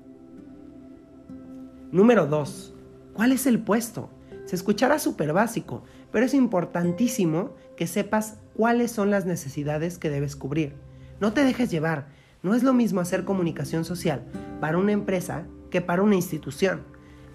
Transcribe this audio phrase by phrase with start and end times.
[1.90, 2.74] Número 2.
[3.12, 4.08] ¿Cuál es el puesto?
[4.46, 10.36] Se escuchará súper básico, pero es importantísimo que sepas cuáles son las necesidades que debes
[10.36, 10.74] cubrir.
[11.20, 12.08] No te dejes llevar.
[12.42, 14.24] No es lo mismo hacer comunicación social
[14.60, 16.82] para una empresa que para una institución.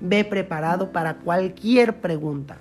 [0.02, 2.60] Ve preparado para cualquier pregunta.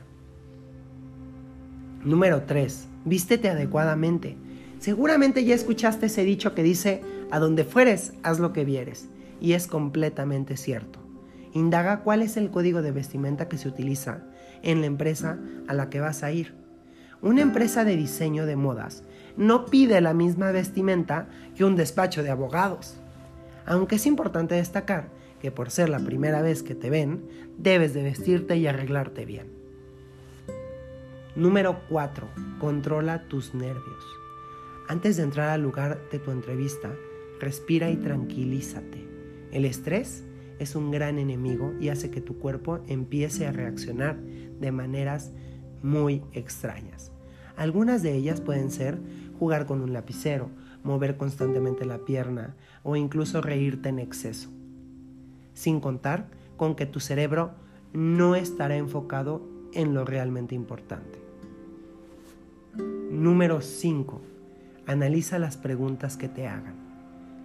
[2.05, 2.89] Número 3.
[3.07, 4.37] Vístete adecuadamente.
[4.81, 9.09] Seguramente ya escuchaste ese dicho que dice, a donde fueres, haz lo que vieres.
[9.41, 10.99] Y es completamente cierto.
[11.53, 14.25] Indaga cuál es el código de vestimenta que se utiliza
[14.63, 15.39] en la empresa
[15.69, 16.55] a la que vas a ir.
[17.23, 19.05] Una empresa de diseño de modas
[19.37, 22.97] no pide la misma vestimenta que un despacho de abogados.
[23.67, 25.11] Aunque es importante destacar
[25.41, 27.25] que por ser la primera vez que te ven,
[27.57, 29.66] debes de vestirte y arreglarte bien.
[31.37, 32.27] Número 4.
[32.59, 34.07] Controla tus nervios.
[34.89, 36.91] Antes de entrar al lugar de tu entrevista,
[37.39, 39.07] respira y tranquilízate.
[39.53, 40.25] El estrés
[40.59, 45.31] es un gran enemigo y hace que tu cuerpo empiece a reaccionar de maneras
[45.83, 47.13] muy extrañas.
[47.59, 48.99] Algunas de ellas pueden ser
[49.39, 50.49] jugar con un lapicero,
[50.85, 54.49] mover constantemente la pierna o incluso reírte en exceso.
[55.53, 57.51] Sin contar con que tu cerebro
[57.93, 61.26] no estará enfocado en lo realmente importante.
[63.27, 64.23] Número 5.
[64.87, 66.77] Analiza las preguntas que te hagan.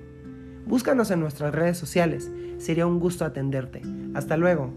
[0.65, 3.81] Búscanos en nuestras redes sociales, sería un gusto atenderte.
[4.13, 4.71] Hasta luego.